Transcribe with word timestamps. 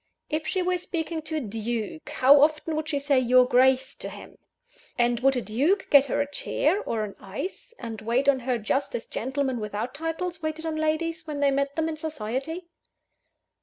If 0.31 0.47
she 0.47 0.63
were 0.63 0.79
speaking 0.79 1.21
to 1.21 1.35
a 1.35 1.39
duke, 1.39 2.09
how 2.09 2.41
often 2.41 2.75
would 2.75 2.89
she 2.89 2.97
say 2.97 3.19
"your 3.19 3.45
Grace" 3.45 3.93
to 3.97 4.09
him? 4.09 4.39
and 4.97 5.19
would 5.19 5.35
a 5.35 5.41
duke 5.43 5.89
get 5.91 6.05
her 6.05 6.19
a 6.21 6.27
chair, 6.31 6.81
or 6.81 7.03
an 7.03 7.15
ice, 7.19 7.71
and 7.77 8.01
wait 8.01 8.27
on 8.27 8.39
her 8.39 8.57
just 8.57 8.95
as 8.95 9.05
gentlemen 9.05 9.59
without 9.59 9.93
titles 9.93 10.41
waited 10.41 10.65
on 10.65 10.75
ladies, 10.75 11.27
when 11.27 11.39
they 11.39 11.51
met 11.51 11.75
them 11.75 11.87
in 11.87 11.97
society? 11.97 12.65